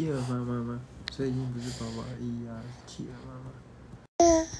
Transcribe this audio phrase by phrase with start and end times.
[0.00, 0.80] 企鹅妈妈吗？
[1.12, 4.59] 所以已经不是宝宝一啊，是企鹅妈妈。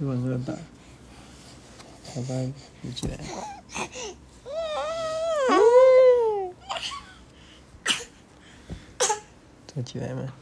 [0.00, 0.52] 往上打，
[2.12, 2.34] 好吧，
[2.82, 3.18] 举起来。
[9.76, 10.32] 我起来嘛。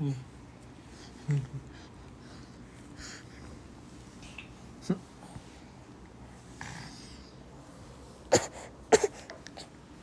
[0.00, 0.14] 嗯。
[1.28, 1.40] 嗯。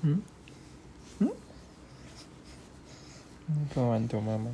[0.02, 0.22] 嗯。
[1.20, 1.32] 嗯。
[3.46, 4.00] 你干嘛？
[4.00, 4.52] 你躲妈妈？